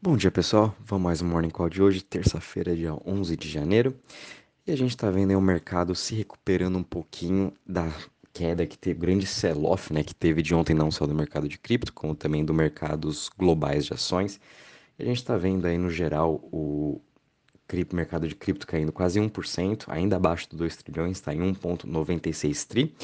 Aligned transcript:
Bom 0.00 0.16
dia 0.16 0.30
pessoal, 0.30 0.76
vamos 0.78 1.02
mais 1.02 1.22
um 1.22 1.26
Morning 1.26 1.50
Call 1.50 1.68
de 1.68 1.82
hoje, 1.82 2.00
terça-feira, 2.04 2.76
dia 2.76 2.94
11 3.04 3.36
de 3.36 3.48
janeiro. 3.48 3.98
E 4.64 4.70
a 4.70 4.76
gente 4.76 4.90
está 4.90 5.10
vendo 5.10 5.36
o 5.36 5.40
mercado 5.42 5.92
se 5.92 6.14
recuperando 6.14 6.78
um 6.78 6.84
pouquinho 6.84 7.52
da 7.66 7.92
queda 8.32 8.64
que 8.64 8.78
teve, 8.78 9.00
grande 9.00 9.26
sell-off, 9.26 9.92
né, 9.92 10.04
que 10.04 10.14
teve 10.14 10.40
de 10.40 10.54
ontem 10.54 10.72
não 10.72 10.88
só 10.88 11.04
do 11.04 11.12
mercado 11.12 11.48
de 11.48 11.58
cripto, 11.58 11.92
como 11.92 12.14
também 12.14 12.44
do 12.44 12.54
mercados 12.54 13.28
globais 13.36 13.86
de 13.86 13.92
ações. 13.92 14.38
E 14.96 15.02
a 15.02 15.04
gente 15.04 15.16
está 15.16 15.36
vendo 15.36 15.66
aí 15.66 15.76
no 15.76 15.90
geral 15.90 16.36
o 16.44 17.00
mercado 17.92 18.26
de 18.26 18.34
cripto 18.34 18.66
caindo 18.66 18.92
quase 18.92 19.20
1%, 19.20 19.84
ainda 19.88 20.16
abaixo 20.16 20.48
dos 20.48 20.58
2 20.58 20.76
trilhões, 20.76 21.18
está 21.18 21.34
em 21.34 21.40
1,96 21.40 22.66
tri. 22.66 22.94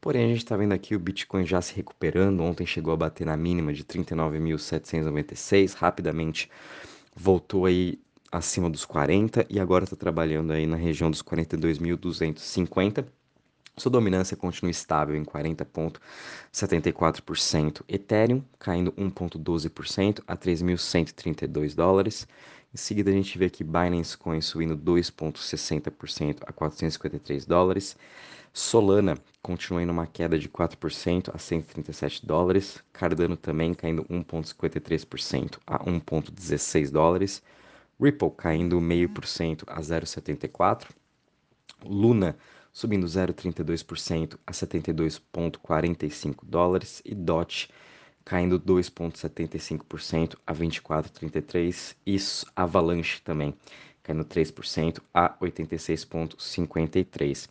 Porém, 0.00 0.24
a 0.24 0.28
gente 0.28 0.38
está 0.38 0.56
vendo 0.56 0.72
aqui 0.72 0.94
o 0.94 0.98
Bitcoin 0.98 1.44
já 1.44 1.60
se 1.60 1.74
recuperando. 1.74 2.42
Ontem 2.42 2.66
chegou 2.66 2.94
a 2.94 2.96
bater 2.96 3.26
na 3.26 3.36
mínima 3.36 3.72
de 3.72 3.84
39.796, 3.84 5.74
rapidamente 5.74 6.50
voltou 7.14 7.66
aí 7.66 8.00
acima 8.32 8.70
dos 8.70 8.84
40 8.84 9.46
e 9.50 9.58
agora 9.60 9.84
está 9.84 9.96
trabalhando 9.96 10.52
aí 10.52 10.66
na 10.66 10.76
região 10.76 11.10
dos 11.10 11.22
42.250. 11.22 13.04
Sua 13.76 13.90
dominância 13.90 14.36
continua 14.36 14.70
estável 14.70 15.16
em 15.16 15.24
40,74%. 15.24 17.82
Ethereum 17.88 18.42
caindo 18.58 18.92
1,12% 18.92 20.22
a 20.26 20.36
3.132 20.36 21.74
dólares. 21.74 22.28
Em 22.72 22.76
seguida, 22.76 23.10
a 23.10 23.12
gente 23.12 23.36
vê 23.36 23.46
aqui 23.46 23.64
Binance 23.64 24.16
Coin 24.16 24.40
subindo 24.40 24.76
2,60% 24.76 26.38
a 26.46 26.52
453 26.52 27.44
dólares. 27.44 27.96
Solana 28.52 29.16
continua 29.42 29.82
em 29.82 29.90
uma 29.90 30.06
queda 30.06 30.38
de 30.38 30.48
4% 30.48 31.34
a 31.34 31.38
137 31.38 32.24
dólares. 32.24 32.80
Cardano 32.92 33.36
também 33.36 33.74
caindo 33.74 34.04
1,53% 34.04 35.58
a 35.66 35.80
1,16 35.84 36.92
dólares. 36.92 37.42
Ripple 38.00 38.30
caindo 38.36 38.78
0,5% 38.80 39.64
a 39.66 39.80
0,74. 39.80 40.90
Luna 41.84 42.36
subindo 42.72 43.04
0,32% 43.06 44.38
a 44.46 44.52
72,45 44.52 46.36
dólares. 46.44 47.02
E 47.04 47.16
DOT 47.16 47.68
caindo 48.30 48.58
2,75% 48.60 50.36
a 50.46 50.54
24,33. 50.54 51.96
Isso 52.06 52.46
Avalanche 52.54 53.20
também 53.22 53.52
caindo 54.04 54.24
3% 54.24 55.00
a 55.12 55.36
86,53. 55.40 57.48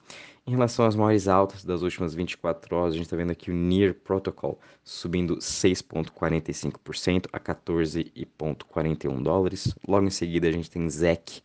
Em 0.48 0.52
relação 0.52 0.86
às 0.86 0.96
maiores 0.96 1.28
altas 1.28 1.66
das 1.66 1.82
últimas 1.82 2.16
24 2.16 2.74
horas, 2.78 2.94
a 2.94 2.96
gente 2.96 3.08
está 3.08 3.18
vendo 3.18 3.32
aqui 3.32 3.52
o 3.52 3.54
Near 3.54 3.94
Protocol 3.94 4.58
subindo 4.82 5.36
6,45% 5.40 7.26
a 7.34 7.40
14,41 7.42 9.22
dólares. 9.22 9.76
Logo 9.86 10.08
em 10.08 10.10
seguida, 10.10 10.48
a 10.48 10.52
gente 10.54 10.72
tem 10.72 10.90
ZEC, 10.90 11.42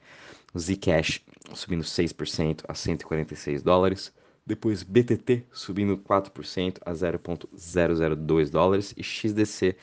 o 0.55 0.61
Zcash, 0.61 1.21
subindo 1.55 1.83
6% 1.83 2.63
a 2.69 2.75
146 2.75 3.65
dólares. 3.65 4.13
Depois 4.47 4.83
BTT 4.83 5.45
subindo 5.53 5.97
4% 5.97 6.79
a 6.85 6.93
0,002 6.93 8.51
dólares. 8.51 8.93
E 8.97 9.03
XDC 9.03 9.77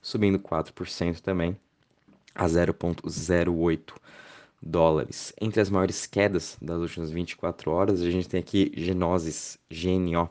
subindo 0.00 0.38
4% 0.38 1.20
também 1.20 1.58
a 2.34 2.46
0,08 2.46 3.94
dólares. 4.62 5.32
Entre 5.40 5.60
as 5.60 5.70
maiores 5.70 6.06
quedas 6.06 6.56
das 6.60 6.80
últimas 6.80 7.10
24 7.10 7.70
horas, 7.70 8.02
a 8.02 8.10
gente 8.10 8.28
tem 8.28 8.40
aqui 8.40 8.72
Genosis, 8.76 9.56
GNO, 9.70 10.28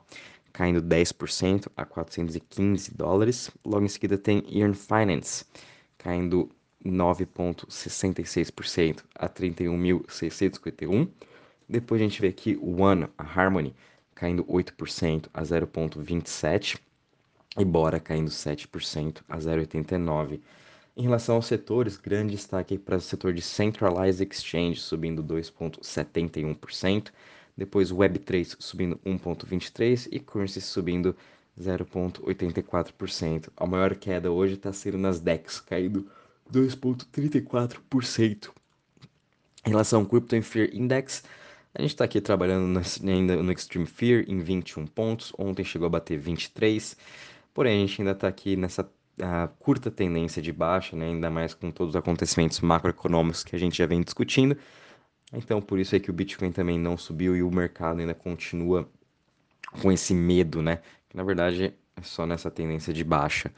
caindo 0.52 0.81
10% 0.81 1.68
a 1.75 1.86
415 1.86 2.94
dólares. 2.94 3.50
Logo 3.66 3.86
em 3.86 3.90
seguida 3.90 4.18
tem 4.18 4.44
Earn 4.50 4.73
Finance, 4.73 5.45
caindo 5.97 6.50
9,66% 6.86 9.03
a 9.16 9.30
31.651. 9.30 11.08
Depois 11.67 12.02
a 12.02 12.03
gente 12.03 12.22
vê 12.22 12.28
aqui 12.28 12.58
o 12.61 12.81
One, 12.81 13.08
a 13.17 13.23
Harmony, 13.23 13.75
caindo 14.13 14.44
8% 14.46 15.28
a 15.34 15.41
0,27. 15.41 16.79
E 17.57 17.66
Bora 17.66 18.00
caindo 18.00 18.31
7% 18.31 19.22
a 19.29 19.38
0,89. 19.38 20.40
Em 20.96 21.03
relação 21.03 21.35
aos 21.35 21.47
setores, 21.47 21.97
grande 21.97 22.35
destaque 22.35 22.78
para 22.78 22.97
o 22.97 23.01
setor 23.01 23.34
de 23.34 23.41
Centralized 23.41 24.28
Exchange, 24.28 24.79
subindo 24.79 25.24
2,71%, 25.24 27.12
depois 27.57 27.91
Web3 27.91 28.56
subindo 28.59 29.00
1,23% 29.06 30.07
e 30.12 30.19
Currency 30.19 30.62
subindo 30.62 31.16
0,84%. 31.59 33.50
A 33.57 33.66
maior 33.66 33.95
queda 33.95 34.31
hoje 34.31 34.53
está 34.56 34.74
sendo 34.74 34.97
nas 34.97 35.19
DEX, 35.19 35.59
caindo 35.59 36.07
2,34%. 36.51 38.50
Em 39.66 39.69
relação 39.69 40.01
ao 40.01 40.06
Crypto 40.07 40.41
Fear 40.41 40.69
Index, 40.74 41.24
a 41.75 41.81
gente 41.81 41.91
está 41.91 42.06
aqui 42.06 42.22
trabalhando 42.22 42.79
ainda 43.03 43.35
no 43.41 43.51
Extreme 43.51 43.85
Fear 43.85 44.25
em 44.28 44.39
21 44.39 44.85
pontos, 44.88 45.34
ontem 45.38 45.63
chegou 45.63 45.88
a 45.88 45.89
bater 45.89 46.17
23, 46.17 46.95
porém 47.53 47.78
a 47.78 47.88
gente 47.88 48.01
ainda 48.01 48.11
está 48.11 48.28
aqui 48.28 48.56
nessa 48.56 48.88
a 49.22 49.47
curta 49.59 49.91
tendência 49.91 50.41
de 50.41 50.51
baixa, 50.51 50.95
né, 50.95 51.06
ainda 51.06 51.29
mais 51.29 51.53
com 51.53 51.72
todos 51.72 51.94
os 51.94 51.95
acontecimentos 51.95 52.59
macroeconômicos 52.62 53.44
que 53.44 53.56
a 53.56 53.59
gente 53.59 53.78
já 53.78 53.85
vem 53.85 54.01
discutindo. 54.01 54.57
Então, 55.31 55.62
por 55.62 55.79
isso 55.79 55.95
é 55.95 56.00
que 56.00 56.09
o 56.09 56.13
Bitcoin 56.13 56.51
também 56.51 56.79
não 56.79 56.97
subiu 56.97 57.35
e 57.35 57.44
o 57.44 57.51
mercado 57.51 58.00
ainda 58.00 58.13
continua 58.13 58.89
com 59.81 59.91
esse 59.91 60.13
medo, 60.13 60.62
né? 60.62 60.79
Que 61.09 61.17
na 61.17 61.23
verdade 61.23 61.73
é 61.95 62.01
só 62.01 62.25
nessa 62.25 62.51
tendência 62.51 62.94
de 62.94 63.03
baixa. 63.03 63.51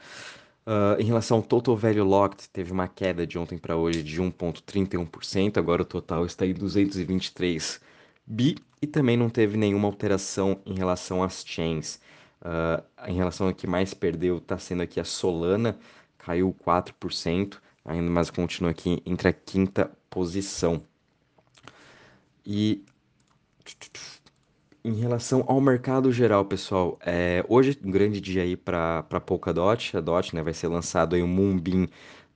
Uh, 0.66 1.00
em 1.00 1.04
relação 1.04 1.38
ao 1.38 1.42
Total 1.42 1.76
Value 1.76 2.04
Locked, 2.04 2.48
teve 2.50 2.72
uma 2.72 2.88
queda 2.88 3.26
de 3.26 3.38
ontem 3.38 3.56
para 3.56 3.76
hoje 3.76 4.02
de 4.02 4.20
1,31%, 4.20 5.58
agora 5.58 5.82
o 5.82 5.84
total 5.84 6.26
está 6.26 6.44
em 6.44 6.52
223 6.52 7.80
bi 8.26 8.56
e 8.80 8.86
também 8.86 9.16
não 9.16 9.30
teve 9.30 9.56
nenhuma 9.56 9.88
alteração 9.88 10.60
em 10.66 10.74
relação 10.74 11.22
às 11.22 11.44
chains. 11.46 12.00
Uh, 12.42 12.82
em 13.08 13.16
relação 13.16 13.48
ao 13.48 13.54
que 13.54 13.66
mais 13.66 13.94
perdeu, 13.94 14.38
está 14.38 14.58
sendo 14.58 14.82
aqui 14.82 15.00
a 15.00 15.04
Solana, 15.04 15.78
caiu 16.18 16.54
4%, 16.64 17.58
ainda 17.84 18.10
mais 18.10 18.30
continua 18.30 18.70
aqui 18.70 19.02
entre 19.06 19.28
a 19.28 19.32
quinta 19.32 19.90
posição. 20.10 20.82
E 22.44 22.84
em 24.84 24.94
relação 24.94 25.44
ao 25.48 25.60
mercado 25.60 26.12
geral, 26.12 26.44
pessoal, 26.44 26.96
é, 27.04 27.44
hoje 27.48 27.76
um 27.84 27.90
grande 27.90 28.20
dia 28.20 28.42
aí 28.42 28.56
para 28.56 29.02
Polkadot, 29.24 29.96
a 29.96 30.00
Dot 30.00 30.34
né, 30.34 30.42
vai 30.42 30.54
ser 30.54 30.68
lançado 30.68 31.16
aí 31.16 31.22
o 31.22 31.26
Moonbeam 31.26 31.88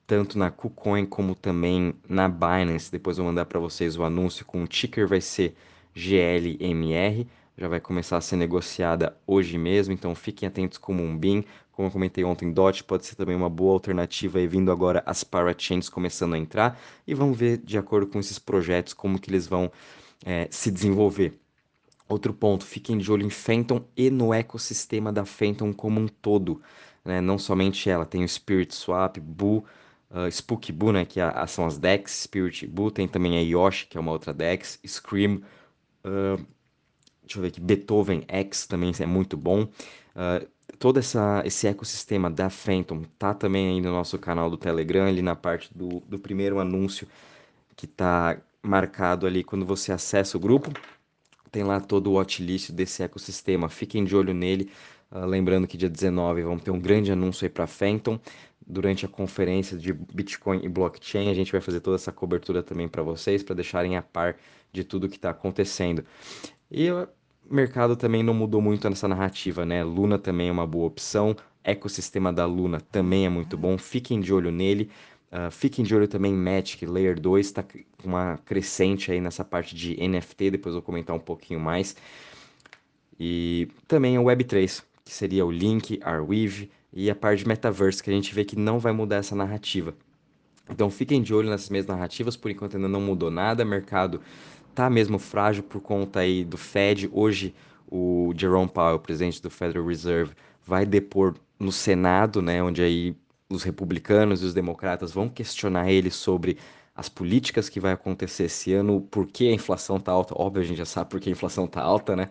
tanto 0.05 0.37
na 0.37 0.51
KuCoin 0.51 1.05
como 1.05 1.33
também 1.33 1.93
na 2.09 2.27
Binance. 2.27 2.91
Depois 2.91 3.17
eu 3.17 3.23
vou 3.23 3.31
mandar 3.31 3.45
para 3.45 3.59
vocês 3.61 3.95
o 3.95 4.03
anúncio 4.03 4.45
com 4.45 4.63
o 4.63 4.67
ticker 4.67 5.07
vai 5.07 5.21
ser 5.21 5.55
GLMR 5.95 7.27
já 7.57 7.67
vai 7.67 7.79
começar 7.79 8.17
a 8.17 8.21
ser 8.21 8.37
negociada 8.37 9.15
hoje 9.27 9.57
mesmo, 9.57 9.93
então 9.93 10.15
fiquem 10.15 10.47
atentos 10.47 10.77
com 10.77 10.93
o 10.93 10.95
Moonbeam. 10.95 11.43
Como 11.71 11.87
eu 11.87 11.91
comentei 11.91 12.23
ontem, 12.23 12.51
DOT 12.51 12.83
pode 12.83 13.05
ser 13.05 13.15
também 13.15 13.35
uma 13.35 13.49
boa 13.49 13.73
alternativa 13.73 14.39
e 14.39 14.47
vindo 14.47 14.71
agora 14.71 15.03
as 15.05 15.23
parachains 15.23 15.89
começando 15.89 16.33
a 16.33 16.37
entrar 16.37 16.79
e 17.05 17.13
vamos 17.13 17.37
ver 17.37 17.57
de 17.57 17.77
acordo 17.77 18.07
com 18.07 18.19
esses 18.19 18.39
projetos 18.39 18.93
como 18.93 19.19
que 19.19 19.29
eles 19.29 19.47
vão 19.47 19.71
é, 20.25 20.47
se 20.49 20.71
desenvolver. 20.71 21.39
Outro 22.07 22.33
ponto, 22.33 22.65
fiquem 22.65 22.97
de 22.97 23.11
olho 23.11 23.25
em 23.25 23.29
Phantom 23.29 23.85
e 23.95 24.09
no 24.09 24.33
ecossistema 24.33 25.13
da 25.13 25.23
Phantom 25.23 25.71
como 25.71 25.99
um 25.99 26.07
todo, 26.07 26.61
né? 27.05 27.21
não 27.21 27.37
somente 27.37 27.89
ela, 27.89 28.05
tem 28.05 28.23
o 28.23 28.27
Spirit 28.27 28.75
Swap, 28.75 29.17
Boo, 29.17 29.63
uh, 30.09 30.73
Boo, 30.73 30.91
né? 30.91 31.05
que 31.05 31.21
é 31.21 31.47
são 31.47 31.65
as 31.65 31.77
DEX, 31.77 32.23
Spirit 32.23 32.67
Boo, 32.67 32.91
tem 32.91 33.07
também 33.07 33.37
a 33.37 33.41
Yoshi, 33.41 33.87
que 33.87 33.97
é 33.97 34.01
uma 34.01 34.11
outra 34.11 34.33
DEX, 34.33 34.77
Scream, 34.85 35.41
deixa 36.03 37.37
eu 37.37 37.41
ver 37.41 37.47
aqui, 37.47 37.61
Beethoven 37.61 38.23
X 38.27 38.65
também 38.67 38.91
é 38.99 39.05
muito 39.05 39.37
bom. 39.37 39.63
Uh, 39.63 40.47
todo 40.77 40.99
essa, 40.99 41.41
esse 41.45 41.67
ecossistema 41.67 42.29
da 42.29 42.49
Phantom 42.49 43.03
tá 43.17 43.33
também 43.33 43.69
aí 43.69 43.81
no 43.81 43.91
nosso 43.91 44.17
canal 44.17 44.49
do 44.49 44.57
Telegram, 44.57 45.05
ali 45.05 45.21
na 45.21 45.35
parte 45.35 45.69
do, 45.73 46.01
do 46.01 46.19
primeiro 46.19 46.59
anúncio 46.59 47.07
que 47.75 47.87
tá 47.87 48.37
marcado 48.61 49.25
ali 49.25 49.43
quando 49.43 49.65
você 49.65 49.91
acessa 49.91 50.37
o 50.37 50.39
grupo. 50.39 50.71
Tem 51.51 51.63
lá 51.63 51.79
todo 51.79 52.07
o 52.07 52.13
watchlist 52.13 52.71
desse 52.71 53.03
ecossistema, 53.03 53.69
fiquem 53.69 54.03
de 54.03 54.15
olho 54.15 54.33
nele. 54.33 54.71
Uh, 55.11 55.25
lembrando 55.25 55.67
que 55.67 55.77
dia 55.77 55.89
19 55.89 56.41
vamos 56.41 56.63
ter 56.63 56.71
um 56.71 56.79
grande 56.79 57.11
anúncio 57.11 57.45
aí 57.45 57.49
para 57.49 57.67
Phantom. 57.67 58.19
Durante 58.71 59.05
a 59.05 59.09
conferência 59.09 59.77
de 59.77 59.91
Bitcoin 59.91 60.61
e 60.63 60.69
blockchain, 60.69 61.29
a 61.29 61.33
gente 61.33 61.51
vai 61.51 61.59
fazer 61.59 61.81
toda 61.81 61.97
essa 61.97 62.09
cobertura 62.09 62.63
também 62.63 62.87
para 62.87 63.03
vocês, 63.03 63.43
para 63.43 63.53
deixarem 63.53 63.97
a 63.97 64.01
par 64.01 64.37
de 64.71 64.85
tudo 64.85 65.09
que 65.09 65.17
está 65.17 65.31
acontecendo. 65.31 66.05
E 66.71 66.89
o 66.89 67.05
mercado 67.49 67.97
também 67.97 68.23
não 68.23 68.33
mudou 68.33 68.61
muito 68.61 68.89
nessa 68.89 69.09
narrativa, 69.09 69.65
né? 69.65 69.83
Luna 69.83 70.17
também 70.17 70.47
é 70.47 70.51
uma 70.53 70.65
boa 70.65 70.87
opção, 70.87 71.35
ecossistema 71.65 72.31
da 72.31 72.45
Luna 72.45 72.79
também 72.79 73.25
é 73.25 73.29
muito 73.29 73.57
bom, 73.57 73.77
fiquem 73.77 74.21
de 74.21 74.33
olho 74.33 74.51
nele. 74.51 74.89
Uh, 75.31 75.51
fiquem 75.51 75.83
de 75.83 75.93
olho 75.93 76.07
também 76.07 76.33
Magic 76.33 76.85
Layer 76.85 77.19
2, 77.19 77.45
está 77.45 77.63
com 77.63 77.83
uma 78.03 78.37
crescente 78.45 79.11
aí 79.11 79.19
nessa 79.19 79.43
parte 79.43 79.75
de 79.75 79.95
NFT, 79.95 80.51
depois 80.51 80.75
vou 80.75 80.81
comentar 80.81 81.13
um 81.13 81.19
pouquinho 81.19 81.59
mais. 81.59 81.93
E 83.19 83.67
também 83.85 84.17
o 84.17 84.23
Web3, 84.23 84.81
que 85.03 85.13
seria 85.13 85.45
o 85.45 85.51
Link, 85.51 85.99
Arweave 86.03 86.71
e 86.93 87.09
a 87.09 87.15
parte 87.15 87.39
de 87.39 87.47
Metaverse, 87.47 88.01
que 88.03 88.09
a 88.09 88.13
gente 88.13 88.33
vê 88.33 88.43
que 88.43 88.55
não 88.55 88.79
vai 88.79 88.91
mudar 88.91 89.17
essa 89.17 89.35
narrativa. 89.35 89.93
Então 90.69 90.89
fiquem 90.89 91.21
de 91.21 91.33
olho 91.33 91.49
nessas 91.49 91.69
mesmas 91.69 91.95
narrativas, 91.95 92.37
por 92.37 92.51
enquanto 92.51 92.75
ainda 92.75 92.87
não 92.87 93.01
mudou 93.01 93.31
nada, 93.31 93.63
o 93.63 93.67
mercado 93.67 94.21
tá 94.73 94.89
mesmo 94.89 95.19
frágil 95.19 95.63
por 95.63 95.81
conta 95.81 96.21
aí 96.21 96.43
do 96.43 96.57
Fed. 96.57 97.09
Hoje 97.11 97.53
o 97.89 98.33
Jerome 98.35 98.69
Powell, 98.69 98.99
presidente 98.99 99.41
do 99.41 99.49
Federal 99.49 99.85
Reserve, 99.85 100.33
vai 100.65 100.85
depor 100.85 101.35
no 101.59 101.71
Senado, 101.71 102.41
né, 102.41 102.63
onde 102.63 102.81
aí 102.81 103.15
os 103.49 103.63
republicanos 103.63 104.41
e 104.41 104.45
os 104.45 104.53
democratas 104.53 105.11
vão 105.11 105.27
questionar 105.27 105.91
ele 105.91 106.09
sobre 106.09 106.57
as 106.95 107.07
políticas 107.09 107.69
que 107.69 107.79
vai 107.79 107.93
acontecer 107.93 108.43
esse 108.43 108.73
ano, 108.73 109.01
por 109.01 109.25
que 109.25 109.49
a 109.49 109.53
inflação 109.53 109.99
tá 109.99 110.11
alta. 110.11 110.33
Óbvio, 110.37 110.61
a 110.61 110.65
gente 110.65 110.77
já 110.77 110.85
sabe 110.85 111.09
por 111.09 111.19
que 111.19 111.29
a 111.29 111.31
inflação 111.31 111.65
tá 111.67 111.81
alta, 111.81 112.15
né? 112.15 112.29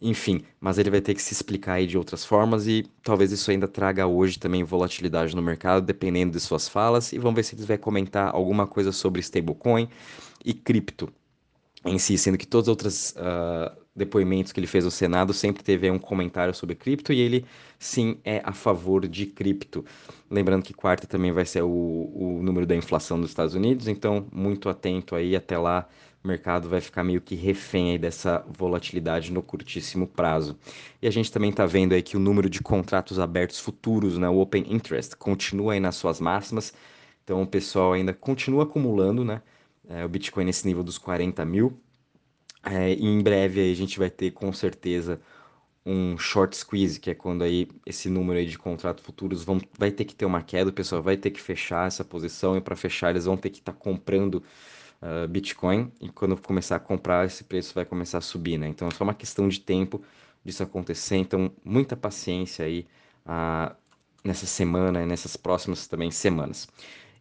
Enfim, 0.00 0.42
mas 0.60 0.78
ele 0.78 0.90
vai 0.90 1.00
ter 1.00 1.14
que 1.14 1.22
se 1.22 1.32
explicar 1.32 1.74
aí 1.74 1.86
de 1.86 1.98
outras 1.98 2.24
formas 2.24 2.66
e 2.66 2.84
talvez 3.02 3.32
isso 3.32 3.50
ainda 3.50 3.66
traga 3.66 4.06
hoje 4.06 4.38
também 4.38 4.62
volatilidade 4.62 5.34
no 5.34 5.42
mercado, 5.42 5.84
dependendo 5.84 6.32
de 6.32 6.40
suas 6.40 6.68
falas. 6.68 7.12
E 7.12 7.18
vamos 7.18 7.36
ver 7.36 7.42
se 7.42 7.56
ele 7.56 7.64
vai 7.64 7.78
comentar 7.78 8.34
alguma 8.34 8.66
coisa 8.66 8.92
sobre 8.92 9.20
stablecoin 9.20 9.88
e 10.44 10.54
cripto 10.54 11.12
em 11.84 11.98
si, 11.98 12.18
sendo 12.18 12.36
que 12.36 12.46
todos 12.46 12.66
os 12.66 12.68
outros 12.68 13.10
uh, 13.12 13.76
depoimentos 13.94 14.52
que 14.52 14.60
ele 14.60 14.66
fez 14.66 14.84
no 14.84 14.90
Senado 14.90 15.32
sempre 15.32 15.62
teve 15.62 15.90
um 15.90 15.98
comentário 15.98 16.54
sobre 16.54 16.74
cripto 16.74 17.12
e 17.12 17.20
ele 17.20 17.44
sim 17.78 18.18
é 18.24 18.40
a 18.44 18.52
favor 18.52 19.06
de 19.06 19.26
cripto. 19.26 19.84
Lembrando 20.30 20.62
que 20.62 20.74
quarta 20.74 21.06
também 21.06 21.32
vai 21.32 21.44
ser 21.44 21.62
o, 21.62 21.68
o 21.68 22.40
número 22.42 22.66
da 22.66 22.74
inflação 22.74 23.20
dos 23.20 23.30
Estados 23.30 23.54
Unidos, 23.54 23.88
então 23.88 24.26
muito 24.32 24.68
atento 24.68 25.14
aí, 25.14 25.36
até 25.36 25.56
lá 25.58 25.88
o 26.22 26.28
mercado 26.28 26.68
vai 26.68 26.80
ficar 26.80 27.04
meio 27.04 27.20
que 27.20 27.34
refém 27.34 27.92
aí 27.92 27.98
dessa 27.98 28.44
volatilidade 28.58 29.32
no 29.32 29.42
curtíssimo 29.42 30.06
prazo. 30.06 30.58
E 31.00 31.06
a 31.06 31.10
gente 31.10 31.30
também 31.30 31.50
está 31.50 31.64
vendo 31.64 31.92
aí 31.92 32.02
que 32.02 32.16
o 32.16 32.20
número 32.20 32.50
de 32.50 32.60
contratos 32.60 33.18
abertos 33.20 33.60
futuros, 33.60 34.18
né, 34.18 34.28
o 34.28 34.38
Open 34.38 34.64
Interest, 34.68 35.16
continua 35.16 35.74
aí 35.74 35.80
nas 35.80 35.96
suas 35.96 36.20
máximas, 36.20 36.72
então 37.22 37.42
o 37.42 37.46
pessoal 37.46 37.92
ainda 37.92 38.12
continua 38.12 38.64
acumulando, 38.64 39.24
né? 39.24 39.42
É, 39.88 40.04
o 40.04 40.08
Bitcoin 40.08 40.44
nesse 40.44 40.66
nível 40.66 40.84
dos 40.84 40.98
40 40.98 41.44
mil. 41.44 41.80
É, 42.64 42.92
e 42.92 43.04
em 43.04 43.22
breve 43.22 43.60
aí 43.60 43.72
a 43.72 43.76
gente 43.76 43.98
vai 43.98 44.10
ter 44.10 44.32
com 44.32 44.52
certeza 44.52 45.20
um 45.86 46.18
short 46.18 46.54
squeeze, 46.56 47.00
que 47.00 47.10
é 47.10 47.14
quando 47.14 47.42
aí 47.42 47.66
esse 47.86 48.10
número 48.10 48.38
aí 48.38 48.46
de 48.46 48.58
contratos 48.58 49.02
futuros 49.04 49.42
vão, 49.42 49.58
vai 49.78 49.90
ter 49.90 50.04
que 50.04 50.14
ter 50.14 50.26
uma 50.26 50.42
queda, 50.42 50.68
o 50.70 50.72
pessoal 50.72 51.02
vai 51.02 51.16
ter 51.16 51.30
que 51.30 51.40
fechar 51.40 51.86
essa 51.86 52.04
posição 52.04 52.56
e 52.56 52.60
para 52.60 52.76
fechar 52.76 53.10
eles 53.10 53.24
vão 53.24 53.36
ter 53.38 53.48
que 53.50 53.60
estar 53.60 53.72
tá 53.72 53.78
comprando 53.78 54.42
uh, 55.02 55.26
Bitcoin 55.28 55.90
e 56.00 56.10
quando 56.10 56.36
começar 56.36 56.76
a 56.76 56.80
comprar 56.80 57.24
esse 57.26 57.42
preço 57.44 57.74
vai 57.74 57.86
começar 57.86 58.18
a 58.18 58.20
subir, 58.20 58.58
né? 58.58 58.68
Então 58.68 58.86
é 58.88 58.90
só 58.90 59.02
uma 59.04 59.14
questão 59.14 59.48
de 59.48 59.60
tempo 59.60 60.02
disso 60.44 60.62
acontecer, 60.62 61.16
então 61.16 61.50
muita 61.64 61.96
paciência 61.96 62.66
aí 62.66 62.86
uh, 63.24 63.74
nessa 64.22 64.46
semana 64.46 65.02
e 65.02 65.06
nessas 65.06 65.36
próximas 65.36 65.86
também 65.86 66.10
semanas. 66.10 66.68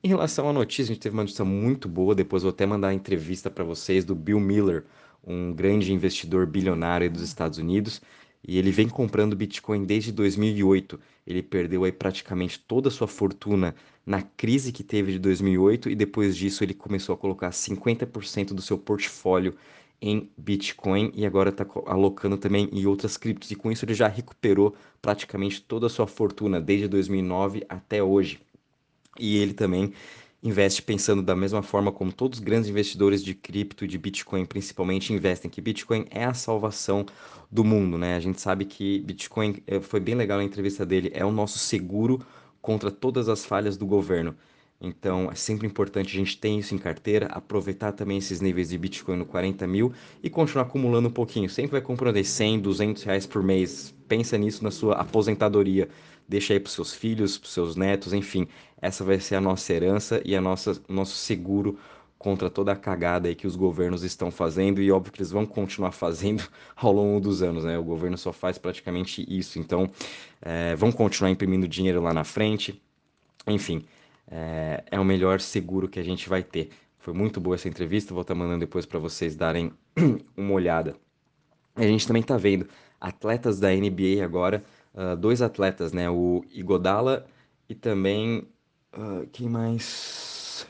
Em 0.03 0.07
relação 0.09 0.47
à 0.47 0.53
notícia, 0.53 0.83
a 0.83 0.87
gente 0.93 0.99
teve 0.99 1.15
uma 1.15 1.23
notícia 1.23 1.43
muito 1.43 1.87
boa, 1.89 2.13
depois 2.13 2.43
vou 2.43 2.51
até 2.51 2.65
mandar 2.65 2.89
a 2.89 2.93
entrevista 2.93 3.49
para 3.49 3.63
vocês 3.63 4.05
do 4.05 4.13
Bill 4.13 4.39
Miller, 4.39 4.85
um 5.25 5.51
grande 5.51 5.91
investidor 5.91 6.45
bilionário 6.45 7.09
dos 7.09 7.23
Estados 7.23 7.57
Unidos, 7.57 7.99
e 8.47 8.57
ele 8.59 8.71
vem 8.71 8.87
comprando 8.87 9.35
Bitcoin 9.35 9.85
desde 9.85 10.11
2008. 10.11 10.99
Ele 11.25 11.41
perdeu 11.41 11.83
aí 11.83 11.91
praticamente 11.91 12.59
toda 12.59 12.89
a 12.89 12.91
sua 12.91 13.07
fortuna 13.07 13.75
na 14.05 14.21
crise 14.21 14.71
que 14.71 14.83
teve 14.83 15.13
de 15.13 15.19
2008 15.19 15.89
e 15.89 15.95
depois 15.95 16.37
disso 16.37 16.63
ele 16.63 16.73
começou 16.75 17.15
a 17.15 17.17
colocar 17.17 17.49
50% 17.49 18.53
do 18.53 18.61
seu 18.61 18.77
portfólio 18.77 19.55
em 19.99 20.29
Bitcoin 20.37 21.11
e 21.15 21.25
agora 21.25 21.49
está 21.49 21.65
alocando 21.87 22.37
também 22.37 22.69
em 22.71 22.85
outras 22.85 23.17
criptos. 23.17 23.49
E 23.51 23.55
com 23.55 23.71
isso 23.71 23.83
ele 23.83 23.95
já 23.95 24.07
recuperou 24.07 24.75
praticamente 25.01 25.59
toda 25.61 25.87
a 25.87 25.89
sua 25.89 26.07
fortuna 26.07 26.61
desde 26.61 26.87
2009 26.87 27.65
até 27.67 28.01
hoje 28.01 28.39
e 29.19 29.37
ele 29.37 29.53
também 29.53 29.93
investe 30.41 30.81
pensando 30.81 31.21
da 31.21 31.35
mesma 31.35 31.61
forma 31.63 31.91
como 31.91 32.11
todos 32.11 32.39
os 32.39 32.43
grandes 32.43 32.69
investidores 32.69 33.23
de 33.23 33.33
cripto 33.33 33.85
e 33.85 33.87
de 33.87 33.97
Bitcoin 33.97 34.45
principalmente 34.45 35.11
investem, 35.11 35.49
que 35.49 35.59
Bitcoin 35.59 36.05
é 36.09 36.25
a 36.25 36.33
salvação 36.33 37.05
do 37.51 37.63
mundo, 37.63 37.97
né? 37.97 38.15
A 38.15 38.19
gente 38.19 38.39
sabe 38.39 38.65
que 38.65 38.99
Bitcoin, 38.99 39.57
eh, 39.65 39.79
foi 39.79 39.99
bem 39.99 40.15
legal 40.15 40.39
a 40.39 40.43
entrevista 40.43 40.85
dele, 40.85 41.11
é 41.13 41.25
o 41.25 41.31
nosso 41.31 41.57
seguro 41.57 42.19
contra 42.61 42.91
todas 42.91 43.29
as 43.29 43.45
falhas 43.45 43.77
do 43.77 43.85
governo. 43.85 44.35
Então 44.79 45.31
é 45.31 45.35
sempre 45.35 45.65
importante 45.65 46.15
a 46.15 46.19
gente 46.19 46.37
ter 46.37 46.49
isso 46.49 46.75
em 46.75 46.77
carteira, 46.77 47.25
aproveitar 47.27 47.93
também 47.93 48.17
esses 48.19 48.39
níveis 48.41 48.69
de 48.69 48.77
Bitcoin 48.77 49.17
no 49.17 49.25
40 49.25 49.65
mil 49.65 49.91
e 50.21 50.29
continuar 50.29 50.65
acumulando 50.65 51.07
um 51.07 51.11
pouquinho. 51.11 51.49
Sempre 51.49 51.71
vai 51.71 51.81
comprando 51.81 52.17
aí 52.17 52.23
100, 52.23 52.59
200 52.59 53.03
reais 53.03 53.25
por 53.25 53.41
mês. 53.41 53.93
Pensa 54.07 54.37
nisso 54.37 54.63
na 54.63 54.69
sua 54.69 54.95
aposentadoria 54.95 55.89
deixa 56.27 56.53
aí 56.53 56.59
para 56.59 56.71
seus 56.71 56.93
filhos, 56.93 57.37
para 57.37 57.49
seus 57.49 57.75
netos, 57.75 58.13
enfim, 58.13 58.47
essa 58.81 59.03
vai 59.03 59.19
ser 59.19 59.35
a 59.35 59.41
nossa 59.41 59.73
herança 59.73 60.21
e 60.25 60.35
a 60.35 60.41
nossa 60.41 60.81
nosso 60.87 61.15
seguro 61.15 61.79
contra 62.17 62.49
toda 62.49 62.71
a 62.71 62.75
cagada 62.75 63.27
aí 63.27 63.35
que 63.35 63.45
os 63.45 63.55
governos 63.55 64.03
estão 64.03 64.31
fazendo 64.31 64.81
e 64.81 64.91
óbvio 64.91 65.11
que 65.13 65.19
eles 65.19 65.31
vão 65.31 65.45
continuar 65.45 65.91
fazendo 65.93 66.43
ao 66.75 66.91
longo 66.91 67.19
dos 67.19 67.41
anos, 67.43 67.63
né? 67.63 67.77
O 67.77 67.83
governo 67.83 68.17
só 68.17 68.33
faz 68.33 68.57
praticamente 68.57 69.25
isso, 69.27 69.59
então 69.59 69.89
é, 70.41 70.75
vão 70.75 70.91
continuar 70.91 71.29
imprimindo 71.31 71.67
dinheiro 71.67 72.01
lá 72.01 72.13
na 72.13 72.23
frente, 72.23 72.81
enfim, 73.45 73.85
é, 74.29 74.83
é 74.91 74.99
o 74.99 75.05
melhor 75.05 75.39
seguro 75.39 75.87
que 75.87 75.99
a 75.99 76.03
gente 76.03 76.27
vai 76.27 76.43
ter. 76.43 76.69
Foi 76.99 77.13
muito 77.13 77.39
boa 77.39 77.55
essa 77.55 77.69
entrevista, 77.69 78.13
vou 78.13 78.21
estar 78.21 78.35
mandando 78.35 78.59
depois 78.59 78.85
para 78.85 78.99
vocês 78.99 79.35
darem 79.35 79.71
uma 80.35 80.53
olhada. 80.53 80.95
A 81.75 81.83
gente 81.83 82.05
também 82.07 82.21
está 82.21 82.37
vendo 82.37 82.67
atletas 82.99 83.59
da 83.59 83.69
NBA 83.69 84.23
agora 84.23 84.63
uh, 84.97 85.15
dois 85.15 85.41
atletas, 85.41 85.93
né? 85.93 86.09
O 86.09 86.43
Igodala 86.51 87.25
e 87.69 87.75
também. 87.75 88.47
Uh, 88.93 89.27
quem 89.31 89.47
mais? 89.47 90.67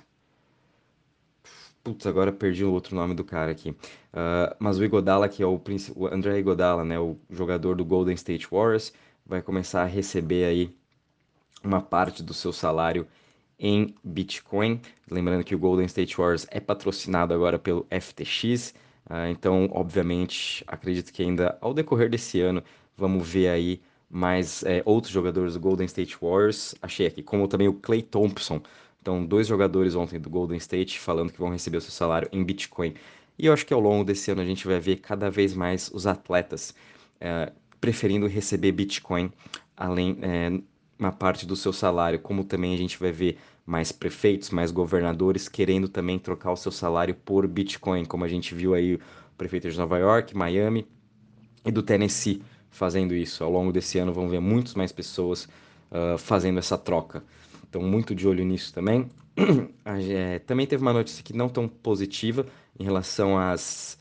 Putz, 1.84 2.06
agora 2.06 2.34
perdi 2.34 2.66
o 2.66 2.74
outro 2.74 2.94
nome 2.96 3.14
do 3.16 3.24
cara 3.24 3.52
aqui. 3.52 3.70
Uh, 3.70 4.54
mas 4.60 4.78
o 4.78 4.84
Igodala, 4.84 5.30
que 5.30 5.42
é 5.42 5.46
o, 5.46 5.62
o 5.96 6.08
André 6.08 6.38
Igodala, 6.40 6.84
né? 6.84 7.00
O 7.00 7.18
jogador 7.30 7.76
do 7.76 7.86
Golden 7.86 8.16
State 8.16 8.48
Warriors, 8.52 8.92
vai 9.26 9.42
começar 9.42 9.84
a 9.84 9.86
receber 9.86 10.44
aí 10.46 10.76
uma 11.64 11.82
parte 11.82 12.22
do 12.22 12.34
seu 12.34 12.52
salário 12.52 13.08
em 13.58 13.96
Bitcoin. 14.04 14.82
Lembrando 15.10 15.44
que 15.44 15.56
o 15.56 15.60
Golden 15.60 15.86
State 15.86 16.18
Warriors 16.18 16.46
é 16.52 16.60
patrocinado 16.60 17.34
agora 17.34 17.58
pelo 17.58 17.88
FTX. 17.90 18.74
Então, 19.32 19.70
obviamente, 19.72 20.64
acredito 20.68 21.12
que 21.12 21.24
ainda 21.24 21.58
ao 21.62 21.74
decorrer 21.74 22.10
desse 22.10 22.40
ano 22.42 22.62
vamos 22.96 23.28
ver 23.28 23.48
aí 23.48 23.82
mais 24.10 24.64
é, 24.64 24.82
outros 24.86 25.12
jogadores 25.12 25.54
do 25.54 25.60
Golden 25.60 25.86
State 25.86 26.18
Warriors, 26.22 26.76
achei 26.82 27.08
aqui, 27.08 27.22
como 27.22 27.48
também 27.48 27.68
o 27.68 27.74
Clay 27.74 28.02
Thompson. 28.02 28.62
Então, 29.02 29.26
dois 29.26 29.48
jogadores 29.48 29.96
ontem 29.96 30.20
do 30.20 30.30
Golden 30.30 30.58
State 30.58 31.00
falando 31.00 31.32
que 31.32 31.40
vão 31.40 31.50
receber 31.50 31.78
o 31.78 31.82
seu 31.82 31.92
salário 31.92 32.28
em 32.32 32.44
Bitcoin. 32.44 32.94
E 33.38 33.46
eu 33.46 33.54
acho 33.54 33.66
que 33.66 33.74
ao 33.74 33.80
longo 33.80 34.04
desse 34.04 34.32
ano 34.32 34.42
a 34.42 34.46
gente 34.46 34.68
vai 34.68 34.80
ver 34.80 34.98
cada 34.98 35.30
vez 35.30 35.54
mais 35.54 35.90
os 35.94 36.08
atletas 36.08 36.74
é, 37.20 37.52
preferindo 37.80 38.28
receber 38.28 38.72
Bitcoin 38.72 39.32
além 39.76 40.18
é, 40.22 40.60
uma 40.98 41.12
parte 41.12 41.46
do 41.46 41.56
seu 41.56 41.72
salário, 41.72 42.20
como 42.20 42.44
também 42.44 42.74
a 42.74 42.78
gente 42.78 42.98
vai 42.98 43.12
ver 43.12 43.38
mais 43.66 43.92
prefeitos, 43.92 44.50
mais 44.50 44.72
governadores 44.72 45.48
querendo 45.48 45.88
também 45.88 46.18
trocar 46.18 46.52
o 46.52 46.56
seu 46.58 46.72
salário 46.72 47.14
por 47.14 47.48
Bitcoin, 47.48 48.06
como 48.06 48.24
a 48.24 48.28
gente 48.28 48.56
viu 48.56 48.74
aí 48.74 48.96
o 48.96 49.00
prefeito 49.38 49.70
de 49.70 49.78
Nova 49.78 50.00
York, 50.00 50.36
Miami 50.36 50.88
e 51.64 51.72
do 51.72 51.84
Tennessee 51.84 52.42
fazendo 52.78 53.16
isso. 53.16 53.44
Ao 53.44 53.52
longo 53.52 53.72
desse 53.72 53.98
ano 53.98 54.14
vão 54.14 54.30
ver 54.30 54.40
muitas 54.40 54.76
mais 54.76 54.92
pessoas 54.92 55.46
uh, 55.92 56.18
fazendo 56.18 56.60
essa 56.60 56.78
troca. 56.78 57.24
Então, 57.68 57.82
muito 57.82 58.14
de 58.16 58.28
olho 58.28 58.46
nisso 58.46 58.74
também. 58.74 59.10
é, 59.86 60.40
também 60.40 60.66
teve 60.66 60.82
uma 60.82 60.94
notícia 60.94 61.24
que 61.24 61.34
não 61.34 61.50
tão 61.50 61.68
positiva 61.68 62.46
em 62.80 62.84
relação 62.84 63.38
às, 63.38 63.98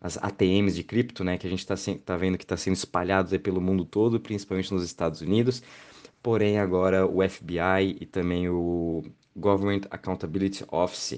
às 0.00 0.16
ATMs 0.16 0.74
de 0.74 0.84
cripto, 0.84 1.22
né, 1.24 1.36
que 1.36 1.46
a 1.46 1.50
gente 1.50 1.60
está 1.60 1.74
tá 2.04 2.16
vendo 2.16 2.38
que 2.38 2.44
está 2.44 2.56
sendo 2.56 2.76
espalhados 2.76 3.36
pelo 3.38 3.60
mundo 3.60 3.84
todo, 3.84 4.20
principalmente 4.20 4.72
nos 4.72 4.84
Estados 4.84 5.20
Unidos. 5.20 5.62
Porém, 6.22 6.58
agora 6.58 7.06
o 7.06 7.26
FBI 7.28 7.96
e 8.00 8.06
também 8.06 8.48
o 8.48 9.02
Government 9.34 9.82
Accountability 9.90 10.64
Office 10.70 11.12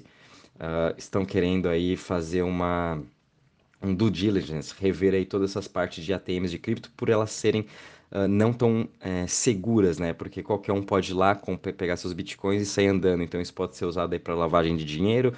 uh, 0.57 0.95
estão 0.97 1.25
querendo 1.25 1.69
aí 1.69 1.97
fazer 1.97 2.43
uma 2.43 3.03
um 3.83 3.95
due 3.95 4.11
diligence, 4.11 4.75
rever 4.79 5.15
aí 5.15 5.25
todas 5.25 5.51
essas 5.51 5.67
partes 5.69 6.05
de 6.05 6.13
ATMs 6.13 6.51
de 6.51 6.59
cripto 6.59 6.91
por 6.97 7.09
elas 7.09 7.31
serem 7.31 7.67
uh, 8.13 8.29
não 8.29 8.53
tão 8.53 8.89
é, 9.01 9.27
seguras, 9.27 9.99
né? 9.99 10.13
Porque 10.13 10.43
qualquer 10.43 10.73
um 10.73 10.83
pode 10.83 11.13
ir 11.13 11.15
lá 11.15 11.35
pegar 11.77 11.97
seus 11.97 12.13
bitcoins 12.13 12.63
e 12.63 12.67
sair 12.67 12.89
andando. 12.89 13.23
Então 13.23 13.41
isso 13.41 13.53
pode 13.55 13.77
ser 13.77 13.87
usado 13.87 14.13
aí 14.13 14.19
para 14.19 14.35
lavagem 14.35 14.77
de 14.77 14.85
dinheiro, 14.85 15.35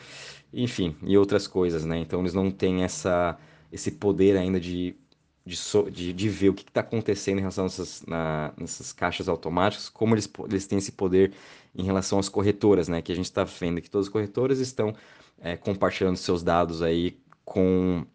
enfim, 0.53 0.97
e 1.03 1.17
outras 1.17 1.47
coisas, 1.47 1.85
né? 1.85 1.99
Então 1.99 2.21
eles 2.21 2.35
não 2.35 2.51
têm 2.51 2.83
essa, 2.85 3.39
esse 3.73 3.93
poder 3.93 4.37
ainda 4.37 4.61
de, 4.61 4.95
de, 5.45 5.57
so, 5.57 5.91
de, 5.91 6.13
de 6.13 6.29
ver 6.29 6.51
o 6.51 6.55
que 6.55 6.63
está 6.63 6.81
acontecendo 6.81 7.39
em 7.39 7.41
relação 7.41 7.65
a 7.65 7.67
essas, 7.67 8.03
na, 8.07 8.53
nessas 8.59 8.93
caixas 8.93 9.29
automáticas, 9.29 9.89
como 9.89 10.15
eles, 10.15 10.31
eles 10.49 10.67
têm 10.67 10.79
esse 10.79 10.93
poder 10.93 11.33
em 11.75 11.83
relação 11.83 12.19
às 12.19 12.29
corretoras, 12.29 12.89
né? 12.89 13.03
Que 13.03 13.13
a 13.13 13.17
gente 13.17 13.27
está 13.27 13.45
vendo 13.45 13.81
que 13.81 13.91
todas 13.91 14.07
as 14.07 14.13
corretoras 14.13 14.59
estão 14.61 14.95
é, 15.41 15.57
compartilhando 15.57 16.17
seus 16.17 16.43
dados 16.43 16.83
aí 16.83 17.19
com 17.45 18.07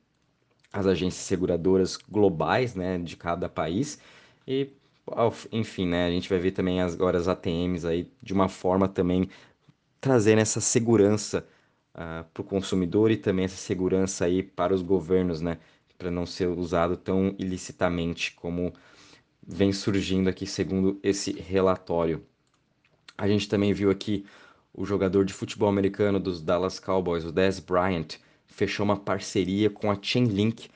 as 0.71 0.85
agências 0.85 1.23
seguradoras 1.23 1.97
globais, 1.97 2.75
né, 2.75 2.97
de 2.97 3.15
cada 3.17 3.49
país. 3.49 3.99
E, 4.47 4.69
enfim, 5.51 5.87
né, 5.87 6.05
a 6.07 6.11
gente 6.11 6.29
vai 6.29 6.39
ver 6.39 6.51
também 6.51 6.81
agora 6.81 7.17
as 7.17 7.27
ATMs 7.27 7.85
aí 7.85 8.11
de 8.21 8.33
uma 8.33 8.47
forma 8.49 8.87
também 8.87 9.29
trazendo 9.99 10.39
essa 10.39 10.61
segurança 10.61 11.45
uh, 11.95 12.23
para 12.33 12.41
o 12.41 12.43
consumidor 12.43 13.11
e 13.11 13.17
também 13.17 13.45
essa 13.45 13.57
segurança 13.57 14.25
aí 14.25 14.43
para 14.43 14.73
os 14.73 14.81
governos, 14.81 15.41
né? 15.41 15.57
Para 15.97 16.09
não 16.09 16.25
ser 16.25 16.47
usado 16.47 16.95
tão 16.95 17.35
ilicitamente 17.37 18.33
como 18.33 18.73
vem 19.45 19.73
surgindo 19.73 20.29
aqui 20.29 20.45
segundo 20.45 20.99
esse 21.03 21.31
relatório. 21.33 22.23
A 23.17 23.27
gente 23.27 23.49
também 23.49 23.73
viu 23.73 23.91
aqui 23.91 24.25
o 24.73 24.85
jogador 24.85 25.25
de 25.25 25.33
futebol 25.33 25.67
americano 25.67 26.19
dos 26.19 26.41
Dallas 26.41 26.79
Cowboys, 26.79 27.25
o 27.25 27.31
Dez 27.31 27.59
Bryant, 27.59 28.17
fechou 28.49 28.83
uma 28.83 28.97
parceria 28.97 29.69
com 29.69 29.89
a 29.89 29.97
Chainlink 30.01 30.69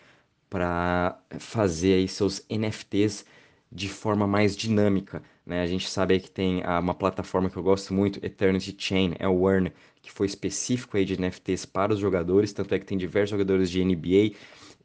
para 0.49 1.19
fazer 1.39 1.95
aí 1.95 2.07
seus 2.07 2.45
NFTs 2.49 3.25
de 3.71 3.89
forma 3.89 4.27
mais 4.27 4.55
dinâmica. 4.55 5.23
Né? 5.45 5.61
A 5.61 5.67
gente 5.67 5.89
sabe 5.89 6.19
que 6.19 6.29
tem 6.29 6.63
uma 6.79 6.93
plataforma 6.93 7.49
que 7.49 7.57
eu 7.57 7.63
gosto 7.63 7.93
muito, 7.93 8.23
Eternity 8.23 8.75
Chain, 8.77 9.15
é 9.19 9.27
o 9.27 9.49
Earn, 9.49 9.71
que 10.01 10.11
foi 10.11 10.27
específico 10.27 10.95
aí 10.95 11.05
de 11.05 11.19
NFTs 11.19 11.65
para 11.65 11.93
os 11.93 11.99
jogadores, 11.99 12.53
tanto 12.53 12.73
é 12.75 12.79
que 12.79 12.85
tem 12.85 12.97
diversos 12.97 13.31
jogadores 13.31 13.69
de 13.69 13.83
NBA, 13.83 14.35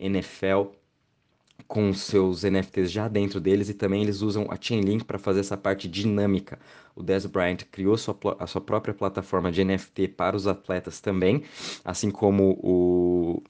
NFL, 0.01 0.73
com 1.69 1.93
seus 1.93 2.43
NFTs 2.45 2.91
já 2.91 3.07
dentro 3.09 3.39
deles 3.41 3.69
e 3.69 3.75
também 3.75 4.03
eles 4.03 4.23
usam 4.23 4.47
a 4.51 4.57
Chainlink 4.61 5.05
para 5.05 5.19
fazer 5.19 5.41
essa 5.41 5.57
parte 5.57 5.87
dinâmica. 5.87 6.59
O 6.97 7.03
Dez 7.03 7.27
Bryant 7.27 7.59
criou 7.71 7.97
sua, 7.99 8.19
a 8.39 8.47
sua 8.47 8.61
própria 8.63 8.95
plataforma 8.95 9.53
de 9.53 9.63
NFT 9.63 10.09
para 10.09 10.35
os 10.35 10.47
atletas 10.47 11.01
também, 11.01 11.45
assim 11.85 12.11
como 12.11 12.59
o. 12.63 13.43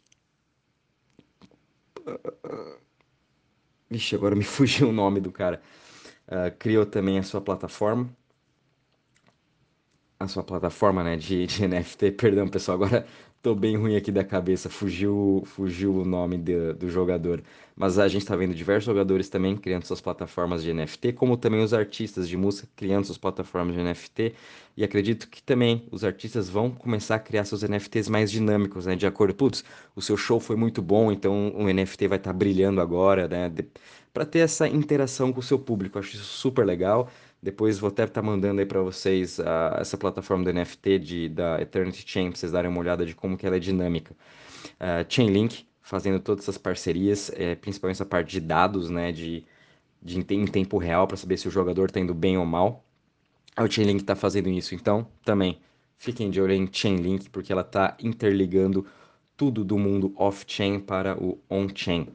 Vixe, 3.88 4.14
agora 4.16 4.34
me 4.34 4.44
fugiu 4.44 4.88
o 4.88 4.92
nome 4.92 5.20
do 5.20 5.30
cara. 5.30 5.62
Uh, 6.26 6.54
criou 6.58 6.84
também 6.84 7.18
a 7.18 7.22
sua 7.22 7.40
plataforma 7.40 8.10
a 10.20 10.26
sua 10.26 10.42
plataforma, 10.42 11.04
né, 11.04 11.16
de, 11.16 11.46
de 11.46 11.66
NFT. 11.68 12.12
Perdão, 12.12 12.48
pessoal, 12.48 12.76
agora 12.82 13.06
tô 13.40 13.54
bem 13.54 13.76
ruim 13.76 13.94
aqui 13.96 14.10
da 14.10 14.24
cabeça, 14.24 14.68
fugiu, 14.68 15.42
fugiu 15.46 15.94
o 15.94 16.04
nome 16.04 16.36
de, 16.36 16.72
do 16.74 16.90
jogador. 16.90 17.42
Mas 17.76 17.98
a 17.98 18.08
gente 18.08 18.22
está 18.22 18.34
vendo 18.34 18.52
diversos 18.52 18.84
jogadores 18.84 19.28
também 19.28 19.56
criando 19.56 19.84
suas 19.84 20.00
plataformas 20.00 20.62
de 20.64 20.72
NFT, 20.74 21.12
como 21.12 21.36
também 21.36 21.62
os 21.62 21.72
artistas 21.72 22.28
de 22.28 22.36
música 22.36 22.68
criando 22.74 23.04
suas 23.04 23.18
plataformas 23.18 23.76
de 23.76 23.82
NFT. 23.82 24.34
E 24.76 24.82
acredito 24.82 25.28
que 25.28 25.40
também 25.40 25.86
os 25.92 26.02
artistas 26.02 26.48
vão 26.48 26.70
começar 26.70 27.14
a 27.14 27.18
criar 27.20 27.44
seus 27.44 27.62
NFTs 27.62 28.08
mais 28.08 28.30
dinâmicos, 28.32 28.86
né? 28.86 28.96
De 28.96 29.06
acordo, 29.06 29.34
putz, 29.34 29.64
o 29.94 30.02
seu 30.02 30.16
show 30.16 30.40
foi 30.40 30.56
muito 30.56 30.82
bom, 30.82 31.12
então 31.12 31.52
o 31.54 31.72
NFT 31.72 32.08
vai 32.08 32.18
estar 32.18 32.32
tá 32.32 32.36
brilhando 32.36 32.80
agora, 32.80 33.28
né? 33.28 33.52
Para 34.12 34.26
ter 34.26 34.40
essa 34.40 34.66
interação 34.66 35.32
com 35.32 35.38
o 35.38 35.42
seu 35.42 35.58
público. 35.58 35.98
Acho 35.98 36.16
isso 36.16 36.24
super 36.24 36.66
legal. 36.66 37.08
Depois 37.42 37.78
vou 37.78 37.88
até 37.88 38.04
estar 38.04 38.20
tá 38.20 38.26
mandando 38.26 38.60
aí 38.60 38.66
para 38.66 38.82
vocês 38.82 39.38
uh, 39.38 39.78
essa 39.78 39.96
plataforma 39.96 40.44
do 40.44 40.52
NFT 40.52 40.98
de, 40.98 41.28
da 41.28 41.60
Eternity 41.60 42.04
Chain, 42.06 42.30
para 42.30 42.38
vocês 42.38 42.52
darem 42.52 42.70
uma 42.70 42.80
olhada 42.80 43.06
de 43.06 43.14
como 43.14 43.36
que 43.36 43.46
ela 43.46 43.56
é 43.56 43.60
dinâmica. 43.60 44.14
Uh, 44.74 45.04
Chainlink, 45.08 45.64
fazendo 45.80 46.18
todas 46.18 46.44
essas 46.44 46.58
parcerias, 46.58 47.30
é, 47.34 47.54
principalmente 47.54 47.96
essa 47.96 48.04
parte 48.04 48.30
de 48.30 48.40
dados, 48.40 48.90
né, 48.90 49.12
de, 49.12 49.44
de 50.02 50.18
em 50.18 50.46
tempo 50.46 50.78
real, 50.78 51.06
para 51.06 51.16
saber 51.16 51.36
se 51.36 51.46
o 51.46 51.50
jogador 51.50 51.86
está 51.86 52.00
indo 52.00 52.12
bem 52.12 52.36
ou 52.36 52.44
mal. 52.44 52.84
A 53.56 53.68
Chainlink 53.68 54.00
está 54.00 54.16
fazendo 54.16 54.48
isso, 54.48 54.74
então 54.74 55.06
também 55.24 55.60
fiquem 55.96 56.30
de 56.30 56.40
olho 56.40 56.52
em 56.52 56.68
Chainlink, 56.70 57.30
porque 57.30 57.52
ela 57.52 57.62
está 57.62 57.96
interligando 58.00 58.84
tudo 59.36 59.64
do 59.64 59.78
mundo 59.78 60.12
off-chain 60.16 60.80
para 60.80 61.16
o 61.16 61.38
on-chain. 61.48 62.08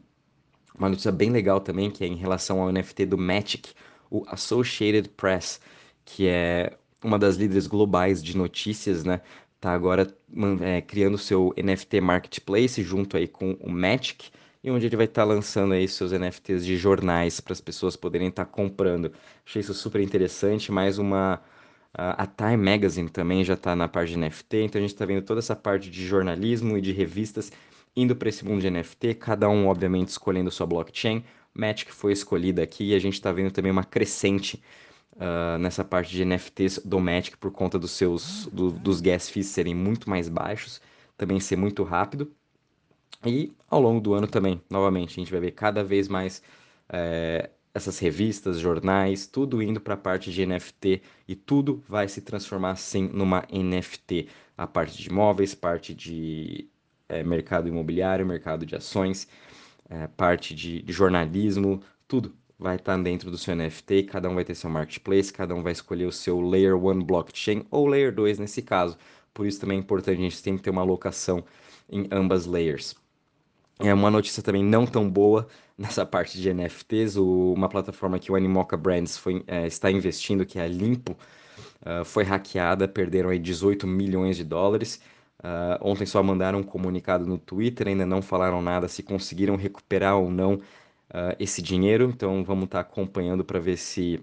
Uma 0.78 0.90
notícia 0.90 1.12
bem 1.12 1.30
legal 1.30 1.62
também, 1.62 1.90
que 1.90 2.04
é 2.04 2.08
em 2.08 2.16
relação 2.16 2.62
ao 2.62 2.72
NFT 2.72 3.06
do 3.06 3.18
Magic, 3.18 3.74
o 4.10 4.24
Associated 4.28 5.10
Press, 5.10 5.60
que 6.06 6.28
é 6.28 6.78
uma 7.04 7.20
das 7.20 7.36
líderes 7.36 7.68
globais 7.68 8.24
de 8.24 8.36
notícias, 8.38 9.04
né? 9.04 9.22
Tá 9.60 9.72
agora 9.74 10.14
é, 10.62 10.82
criando 10.82 11.18
seu 11.18 11.54
NFT 11.58 12.02
Marketplace 12.02 12.82
junto 12.84 13.18
aí 13.18 13.28
com 13.28 13.54
o 13.62 13.70
Magic, 13.72 14.30
e 14.64 14.72
onde 14.72 14.86
ele 14.86 14.96
vai 14.96 15.06
estar 15.06 15.24
tá 15.24 15.28
lançando 15.28 15.74
aí 15.74 15.88
seus 15.88 16.12
NFTs 16.12 16.66
de 16.66 16.78
jornais 16.78 17.40
para 17.40 17.54
as 17.54 17.62
pessoas 17.62 17.96
poderem 17.96 18.30
estar 18.30 18.46
tá 18.46 18.52
comprando. 18.52 19.12
Achei 19.46 19.62
isso 19.62 19.74
super 19.74 20.02
interessante, 20.02 20.72
mais 20.72 20.98
uma 20.98 21.42
a 21.94 22.26
Time 22.26 22.58
Magazine 22.58 23.08
também 23.08 23.44
já 23.44 23.54
está 23.54 23.76
na 23.76 23.88
parte 23.88 24.14
de 24.14 24.18
NFT, 24.18 24.58
então 24.64 24.80
a 24.80 24.82
gente 24.82 24.94
está 24.94 25.06
vendo 25.06 25.22
toda 25.24 25.40
essa 25.40 25.56
parte 25.56 25.92
de 25.92 26.06
jornalismo 26.06 26.76
e 26.76 26.82
de 26.82 26.92
revistas 26.92 27.52
indo 27.96 28.16
para 28.16 28.30
esse 28.30 28.44
mundo 28.44 28.62
de 28.62 28.70
NFT, 28.70 29.14
cada 29.16 29.48
um 29.48 29.68
obviamente 29.68 30.08
escolhendo 30.10 30.50
sua 30.50 30.66
blockchain. 30.66 31.24
Magic 31.54 31.92
foi 31.92 32.14
escolhida 32.14 32.64
aqui 32.64 32.92
e 32.92 32.96
a 32.96 33.00
gente 33.00 33.14
está 33.14 33.32
vendo 33.32 33.52
também 33.52 33.72
uma 33.72 33.84
crescente 33.84 34.62
uh, 35.14 35.58
nessa 35.60 35.84
parte 35.84 36.12
de 36.12 36.26
NFTs 36.26 36.80
do 36.84 37.00
Magic 37.00 37.38
por 37.38 37.52
conta 37.52 37.78
dos 37.78 37.92
seus 37.92 38.48
do, 38.52 38.72
dos 38.72 39.02
gas 39.02 39.30
fees 39.30 39.48
serem 39.48 39.76
muito 39.76 40.10
mais 40.10 40.28
baixos, 40.28 40.82
também 41.18 41.40
ser 41.40 41.56
muito 41.56 41.84
rápido. 41.84 42.32
E 43.26 43.54
ao 43.70 43.80
longo 43.80 44.02
do 44.02 44.14
ano 44.14 44.28
também, 44.28 44.62
novamente, 44.70 45.12
a 45.12 45.24
gente 45.24 45.32
vai 45.32 45.40
ver 45.40 45.52
cada 45.52 45.84
vez 45.84 46.08
mais 46.08 46.42
é, 46.90 47.50
essas 47.74 47.98
revistas, 48.00 48.60
jornais, 48.60 49.26
tudo 49.26 49.62
indo 49.62 49.80
para 49.80 49.94
a 49.94 49.98
parte 49.98 50.32
de 50.32 50.46
NFT 50.46 51.02
e 51.28 51.36
tudo 51.36 51.84
vai 51.88 52.08
se 52.08 52.22
transformar 52.22 52.76
sim 52.76 53.10
numa 53.14 53.48
NFT. 53.52 54.28
A 54.58 54.68
parte 54.68 55.02
de 55.02 55.10
imóveis, 55.10 55.56
parte 55.56 55.94
de 55.94 56.68
é, 57.08 57.24
mercado 57.24 57.68
imobiliário, 57.68 58.26
mercado 58.26 58.66
de 58.66 58.76
ações 58.76 59.28
é, 59.94 60.08
parte 60.08 60.56
de, 60.56 60.82
de, 60.82 60.92
jornalismo, 60.92 61.80
tudo 62.08 62.34
vai 62.58 62.78
estar 62.78 62.98
dentro 62.98 63.30
do 63.30 63.38
seu 63.38 63.56
NFT, 63.56 64.04
cada 64.04 64.28
um 64.30 64.36
vai 64.36 64.44
ter 64.44 64.56
seu 64.56 64.70
marketplace, 64.70 65.32
cada 65.32 65.54
um 65.54 65.62
vai 65.62 65.72
escolher 65.72 66.06
o 66.06 66.12
seu 66.12 66.42
Layer 66.42 66.76
1 66.76 67.04
blockchain 67.04 67.66
ou 67.70 67.88
Layer 67.88 68.14
2 68.14 68.40
nesse 68.40 68.62
caso. 68.62 68.98
Por 69.34 69.46
isso 69.46 69.60
também 69.60 69.78
é 69.78 69.82
importante 69.82 70.18
a 70.18 70.22
gente 70.22 70.38
sempre 70.38 70.64
ter 70.64 70.70
uma 70.72 70.82
alocação 70.82 71.44
em 71.90 72.08
ambas 72.12 72.46
layers. 72.46 72.96
É 73.80 73.94
uma 73.94 74.10
notícia 74.10 74.42
também 74.42 74.64
não 74.64 74.86
tão 74.86 75.10
boa 75.10 75.48
nessa 75.78 76.06
parte 76.06 76.40
de 76.40 76.52
NFTs, 76.54 77.18
o, 77.18 77.54
uma 77.54 77.70
plataforma 77.70 78.18
que 78.18 78.32
o 78.32 78.36
Animoca 78.36 78.78
Brands 78.78 79.18
foi, 79.18 79.44
é, 79.48 79.68
está 79.68 79.92
investindo, 79.92 80.46
que 80.46 80.58
é 80.60 80.64
a 80.64 80.68
Limpo, 80.68 81.18
uh, 81.82 82.06
foi 82.06 82.24
hackeada, 82.24 82.88
perderam 82.88 83.30
aí 83.30 83.40
18 83.40 83.86
milhões 83.86 84.38
de 84.38 84.44
dólares. 84.44 85.02
Uh, 85.44 85.76
ontem 85.82 86.06
só 86.06 86.24
mandaram 86.24 86.60
um 86.60 86.64
comunicado 86.64 87.26
no 87.26 87.38
Twitter, 87.38 87.90
ainda 87.90 88.06
não 88.06 88.22
falaram 88.22 88.62
nada 88.62 88.88
se 88.88 89.04
conseguiram 89.04 89.58
recuperar 89.58 90.18
ou 90.18 90.32
não 90.32 90.54
uh, 90.54 91.36
esse 91.38 91.62
dinheiro. 91.62 92.06
Então 92.06 92.44
vamos 92.46 92.66
estar 92.66 92.82
tá 92.82 92.90
acompanhando 92.90 93.44
para 93.44 93.60
ver 93.60 93.78
se 93.78 94.22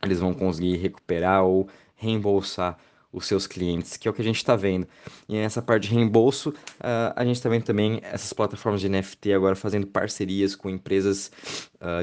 eles 0.00 0.20
vão 0.20 0.32
conseguir 0.32 0.76
recuperar 0.76 1.42
ou 1.42 1.68
reembolsar 1.96 2.78
os 3.12 3.26
seus 3.26 3.46
clientes, 3.48 3.96
que 3.96 4.06
é 4.06 4.10
o 4.10 4.14
que 4.14 4.22
a 4.22 4.24
gente 4.24 4.36
está 4.36 4.54
vendo. 4.54 4.86
E 5.28 5.34
nessa 5.34 5.60
parte 5.60 5.88
de 5.88 5.94
reembolso, 5.94 6.50
uh, 6.50 7.12
a 7.16 7.24
gente 7.24 7.36
está 7.36 7.48
vendo 7.48 7.64
também 7.64 7.98
essas 8.04 8.32
plataformas 8.32 8.80
de 8.80 8.88
NFT 8.88 9.32
agora 9.32 9.56
fazendo 9.56 9.88
parcerias 9.88 10.54
com 10.54 10.70
empresas 10.70 11.32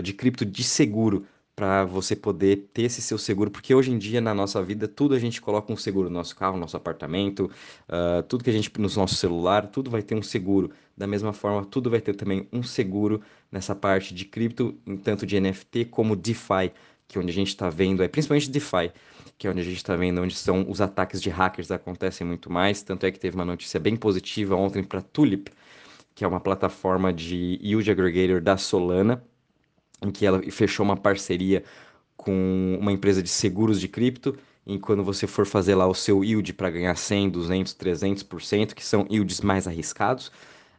de 0.03 0.13
cripto 0.13 0.45
de 0.45 0.63
seguro 0.63 1.25
para 1.55 1.85
você 1.85 2.15
poder 2.15 2.69
ter 2.73 2.83
esse 2.83 3.01
seu 3.01 3.17
seguro, 3.17 3.49
porque 3.49 3.73
hoje 3.73 3.89
em 3.89 3.97
dia 3.97 4.19
na 4.19 4.33
nossa 4.33 4.61
vida 4.61 4.87
tudo 4.87 5.15
a 5.15 5.19
gente 5.19 5.41
coloca 5.41 5.71
um 5.71 5.77
seguro, 5.77 6.09
no 6.09 6.15
nosso 6.15 6.35
carro, 6.35 6.55
no 6.55 6.61
nosso 6.61 6.75
apartamento, 6.75 7.49
uh, 7.87 8.21
tudo 8.23 8.43
que 8.43 8.49
a 8.49 8.53
gente 8.53 8.69
no 8.77 8.89
nosso 8.89 9.15
celular, 9.15 9.67
tudo 9.67 9.89
vai 9.89 10.01
ter 10.01 10.15
um 10.15 10.21
seguro. 10.21 10.71
Da 10.97 11.07
mesma 11.07 11.33
forma, 11.33 11.65
tudo 11.65 11.89
vai 11.89 12.01
ter 12.01 12.13
também 12.15 12.47
um 12.51 12.61
seguro 12.61 13.21
nessa 13.51 13.73
parte 13.73 14.13
de 14.13 14.25
cripto, 14.25 14.73
tanto 15.03 15.25
de 15.25 15.39
NFT 15.39 15.85
como 15.85 16.15
DeFi, 16.15 16.71
que 17.07 17.17
é 17.17 17.21
onde 17.21 17.31
a 17.31 17.33
gente 17.33 17.49
está 17.49 17.69
vendo, 17.69 18.03
é 18.03 18.07
principalmente 18.07 18.49
DeFi, 18.49 18.91
que 19.37 19.47
é 19.47 19.49
onde 19.49 19.61
a 19.61 19.63
gente 19.63 19.77
está 19.77 19.95
vendo 19.95 20.21
onde 20.21 20.35
são 20.35 20.65
os 20.69 20.81
ataques 20.81 21.21
de 21.21 21.29
hackers 21.29 21.71
acontecem 21.71 22.25
muito 22.25 22.51
mais. 22.51 22.81
Tanto 22.81 23.05
é 23.05 23.11
que 23.11 23.19
teve 23.19 23.35
uma 23.35 23.45
notícia 23.45 23.79
bem 23.79 23.95
positiva 23.95 24.55
ontem 24.55 24.83
para 24.83 25.01
Tulip, 25.01 25.49
que 26.13 26.23
é 26.23 26.27
uma 26.27 26.39
plataforma 26.39 27.13
de 27.13 27.59
yield 27.61 27.89
aggregator 27.89 28.41
da 28.41 28.57
Solana 28.57 29.23
em 30.01 30.11
que 30.11 30.25
ela 30.25 30.41
fechou 30.51 30.85
uma 30.85 30.97
parceria 30.97 31.63
com 32.15 32.77
uma 32.79 32.91
empresa 32.91 33.21
de 33.21 33.29
seguros 33.29 33.79
de 33.79 33.87
cripto, 33.87 34.37
e 34.65 34.79
quando 34.79 35.03
você 35.03 35.27
for 35.27 35.45
fazer 35.45 35.75
lá 35.75 35.85
o 35.87 35.93
seu 35.93 36.23
yield 36.23 36.53
para 36.53 36.71
ganhar 36.71 36.95
100, 36.95 37.29
200, 37.29 37.75
300%, 37.75 38.73
que 38.73 38.83
são 38.83 39.05
yields 39.09 39.41
mais 39.41 39.67
arriscados, 39.67 40.31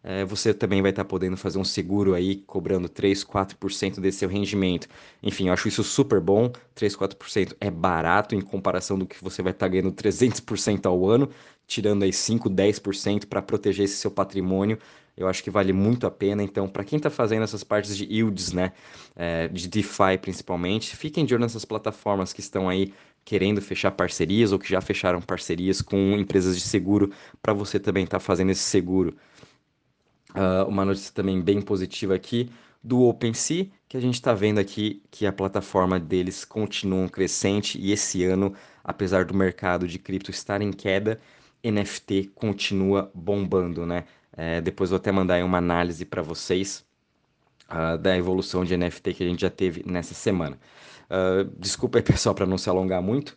é, 0.03 0.25
você 0.25 0.55
também 0.55 0.83
vai 0.83 0.91
estar 0.91 1.05
tá 1.05 1.09
podendo 1.09 1.37
fazer 1.37 1.59
um 1.59 1.65
seguro 1.65 2.15
aí 2.15 2.37
cobrando 2.47 2.89
3, 2.89 3.25
4% 3.25 4.01
desse 4.01 4.19
seu 4.19 4.29
rendimento. 4.29 4.89
Enfim, 5.23 5.49
eu 5.49 5.53
acho 5.53 5.67
isso 5.67 5.83
super 5.83 6.21
bom. 6.21 6.51
3, 6.75 6.97
4% 6.97 7.57
é 7.61 7.71
barato 7.71 8.35
em 8.35 8.41
comparação 8.41 8.99
do 8.99 9.07
que 9.07 9.23
você 9.23 9.43
vai 9.43 9.53
estar 9.53 9.67
tá 9.67 9.71
ganhando 9.71 9.93
300% 9.93 10.87
ao 10.87 11.09
ano, 11.09 11.29
tirando 11.67 12.05
aí 12.05 12.13
5, 12.13 12.49
10% 12.49 13.27
para 13.27 13.43
proteger 13.43 13.85
esse 13.85 13.97
seu 13.97 14.11
patrimônio 14.11 14.79
eu 15.17 15.27
acho 15.29 15.43
que 15.43 15.51
vale 15.51 15.73
muito 15.73 16.07
a 16.07 16.11
pena. 16.11 16.43
Então, 16.43 16.69
para 16.69 16.85
quem 16.85 16.99
está 16.99 17.09
fazendo 17.09 17.43
essas 17.43 17.65
partes 17.65 17.97
de 17.97 18.05
yields, 18.05 18.53
né, 18.53 18.73
é, 19.15 19.49
de 19.49 19.69
DeFi 19.69 20.19
principalmente, 20.21 20.97
fiquem 20.97 21.25
de 21.25 21.35
olho 21.35 21.43
nessas 21.43 21.65
plataformas 21.65 22.33
que 22.33 22.41
estão 22.41 22.69
aí 22.69 22.93
querendo 23.25 23.61
fechar 23.61 23.91
parcerias 23.91 24.53
ou 24.53 24.59
que 24.59 24.69
já 24.69 24.81
fecharam 24.81 25.21
parcerias 25.21 25.81
com 25.81 26.17
empresas 26.17 26.57
de 26.57 26.63
seguro 26.63 27.11
para 27.43 27.53
você 27.53 27.81
também 27.81 28.05
estar 28.05 28.19
tá 28.19 28.25
fazendo 28.25 28.51
esse 28.51 28.63
seguro. 28.63 29.17
Uh, 30.31 30.69
uma 30.69 30.85
notícia 30.85 31.13
também 31.15 31.41
bem 31.41 31.63
positiva 31.63 32.15
aqui: 32.15 32.51
do 32.83 33.03
OpenSea, 33.03 33.69
que 33.89 33.97
a 33.97 34.01
gente 34.01 34.15
está 34.15 34.35
vendo 34.35 34.59
aqui 34.59 35.03
que 35.11 35.27
a 35.27 35.33
plataforma 35.33 35.99
deles 35.99 36.45
continua 36.45 37.09
crescente 37.09 37.79
e 37.81 37.91
esse 37.91 38.23
ano, 38.23 38.55
apesar 38.85 39.25
do 39.25 39.35
mercado 39.35 39.89
de 39.89 39.99
cripto 39.99 40.31
estar 40.31 40.61
em 40.61 40.71
queda, 40.73 41.21
NFT 41.65 42.33
continua 42.35 43.11
bombando, 43.15 43.85
né? 43.85 44.05
É, 44.37 44.61
depois 44.61 44.91
vou 44.91 44.99
até 44.99 45.11
mandar 45.11 45.43
uma 45.45 45.59
análise 45.59 46.05
para 46.05 46.21
vocês 46.21 46.85
uh, 47.71 47.97
da 47.99 48.17
evolução 48.17 48.65
de 48.65 48.77
NFT 48.77 49.15
que 49.15 49.25
a 49.25 49.27
gente 49.27 49.41
já 49.41 49.51
teve 49.51 49.83
nessa 49.87 50.15
semana. 50.15 50.59
Uh, 51.11 51.51
desculpa 51.59 51.99
aí, 51.99 52.03
pessoal, 52.05 52.35
para 52.35 52.47
não 52.47 52.59
se 52.59 52.69
alongar 52.69 53.01
muito. 53.01 53.37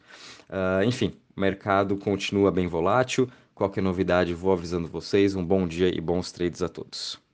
Uh, 0.50 0.84
enfim, 0.86 1.14
o 1.36 1.40
mercado 1.40 1.96
continua 1.98 2.52
bem 2.52 2.68
volátil. 2.68 3.30
Qualquer 3.56 3.82
novidade, 3.82 4.34
vou 4.34 4.52
avisando 4.52 4.88
vocês. 4.88 5.36
Um 5.36 5.46
bom 5.46 5.68
dia 5.68 5.94
e 5.96 6.02
bons 6.02 6.32
trades 6.32 6.62
a 6.62 6.70
todos. 6.70 7.29